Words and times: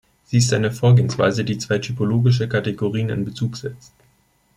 Sie 0.23 0.37
ist 0.37 0.51
eine 0.51 0.71
Vorgehensweise, 0.71 1.45
die 1.45 1.59
zwei 1.59 1.77
typologische 1.77 2.49
Kategorien 2.49 3.09
in 3.09 3.23
Bezug 3.23 3.55
setzt. 3.55 3.93